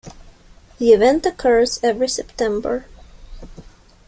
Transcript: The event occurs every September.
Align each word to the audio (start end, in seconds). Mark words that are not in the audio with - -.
The 0.79 0.93
event 0.93 1.27
occurs 1.27 1.79
every 1.83 2.07
September. 2.07 2.87